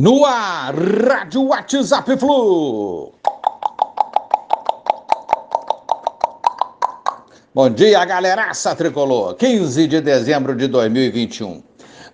[0.00, 3.12] No ar, Rádio WhatsApp Flu.
[7.52, 9.34] Bom dia, galeraça tricolor.
[9.34, 11.60] 15 de dezembro de 2021.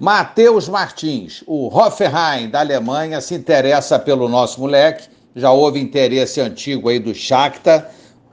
[0.00, 5.10] Matheus Martins, o Hoffenheim da Alemanha, se interessa pelo nosso moleque.
[5.36, 7.90] Já houve interesse antigo aí do Shakhtar,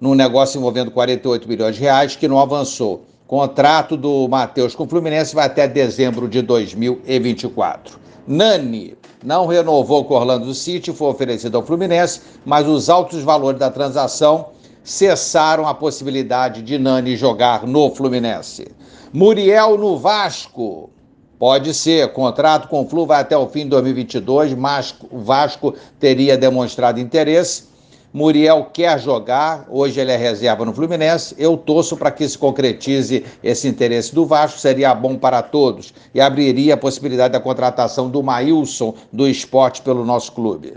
[0.00, 3.04] num negócio envolvendo 48 milhões de reais, que não avançou.
[3.26, 7.98] Contrato do Matheus com o Fluminense vai até dezembro de 2024.
[8.26, 13.58] Nani não renovou com o Orlando City, foi oferecido ao Fluminense, mas os altos valores
[13.58, 14.48] da transação
[14.82, 18.66] cessaram a possibilidade de Nani jogar no Fluminense.
[19.10, 20.90] Muriel no Vasco.
[21.38, 25.74] Pode ser, contrato com o Flu vai até o fim de 2022, mas o Vasco
[25.98, 27.73] teria demonstrado interesse.
[28.14, 31.34] Muriel quer jogar, hoje ele é reserva no Fluminense.
[31.36, 36.20] Eu torço para que se concretize esse interesse do Vasco, seria bom para todos e
[36.20, 40.74] abriria a possibilidade da contratação do Maílson do esporte pelo nosso clube.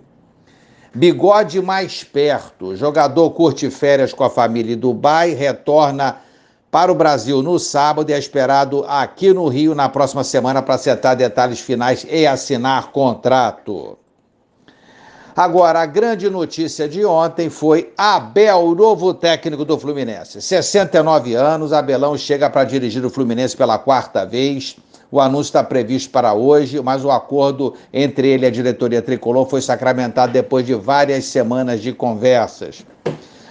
[0.96, 2.76] Bigode mais perto.
[2.76, 6.18] Jogador curte férias com a família em Dubai, retorna
[6.72, 10.74] para o Brasil no sábado e é esperado aqui no Rio na próxima semana para
[10.74, 13.96] acertar detalhes finais e assinar contrato.
[15.38, 20.42] Agora, a grande notícia de ontem foi Abel, novo técnico do Fluminense.
[20.42, 24.78] 69 anos, Abelão chega para dirigir o Fluminense pela quarta vez.
[25.12, 29.48] O anúncio está previsto para hoje, mas o acordo entre ele e a diretoria tricolor
[29.48, 32.84] foi sacramentado depois de várias semanas de conversas.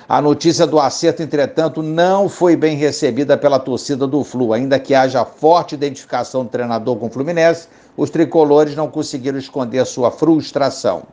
[0.08, 4.52] A notícia do acerto, entretanto, não foi bem recebida pela torcida do Flu.
[4.52, 9.86] Ainda que haja forte identificação do treinador com o Fluminense, os tricolores não conseguiram esconder
[9.86, 11.04] sua frustração.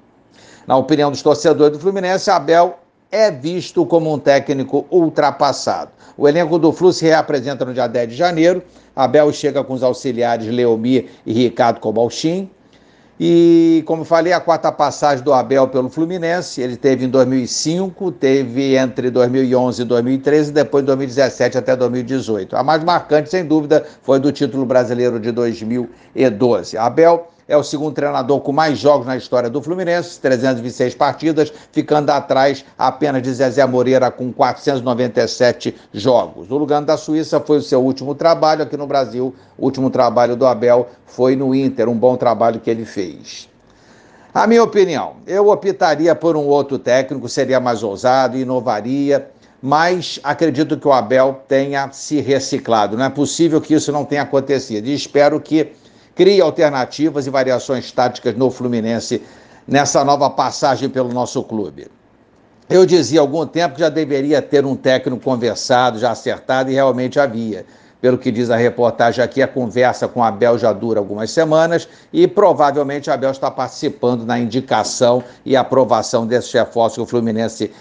[0.67, 2.79] Na opinião dos torcedores do Fluminense, Abel
[3.11, 5.91] é visto como um técnico ultrapassado.
[6.17, 8.63] O elenco do Flu se reapresenta no dia 10 de janeiro.
[8.95, 12.49] Abel chega com os auxiliares Leomir e Ricardo Cobalchin.
[13.19, 18.75] E, como falei, a quarta passagem do Abel pelo Fluminense, ele teve em 2005, teve
[18.75, 22.55] entre 2011 e 2013, depois de 2017 até 2018.
[22.55, 26.77] A mais marcante, sem dúvida, foi do título brasileiro de 2012.
[26.77, 32.09] Abel é o segundo treinador com mais jogos na história do Fluminense, 326 partidas, ficando
[32.09, 36.49] atrás apenas de Zezé Moreira com 497 jogos.
[36.49, 39.33] O Lugano da Suíça foi o seu último trabalho aqui no Brasil.
[39.57, 43.49] O último trabalho do Abel foi no Inter, um bom trabalho que ele fez.
[44.33, 49.29] A minha opinião, eu optaria por um outro técnico, seria mais ousado, inovaria,
[49.61, 52.97] mas acredito que o Abel tenha se reciclado.
[52.97, 54.87] Não é possível que isso não tenha acontecido.
[54.87, 55.71] E espero que
[56.15, 59.21] crie alternativas e variações táticas no Fluminense
[59.67, 61.87] nessa nova passagem pelo nosso clube.
[62.69, 66.73] Eu dizia há algum tempo que já deveria ter um técnico conversado, já acertado, e
[66.73, 67.65] realmente havia.
[68.01, 72.27] Pelo que diz a reportagem aqui, a conversa com Abel já dura algumas semanas e
[72.27, 77.71] provavelmente Abel está participando na indicação e aprovação desse chefe que o Fluminense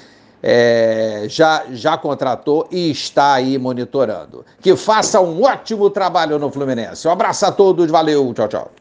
[0.43, 4.45] é, já, já contratou e está aí monitorando.
[4.61, 7.07] Que faça um ótimo trabalho no Fluminense.
[7.07, 8.73] Um abraço a todos, valeu, tchau, tchau.